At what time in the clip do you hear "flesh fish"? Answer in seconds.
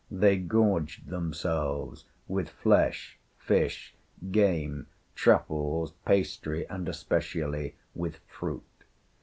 2.49-3.93